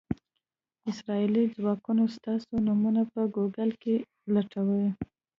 اسرائیلي 0.91 1.43
ځواکونه 1.57 2.03
ستاسو 2.15 2.53
نومونه 2.65 3.01
په 3.11 3.21
ګوګل 3.35 3.71
کې 3.81 3.95
لټوي. 4.33 4.85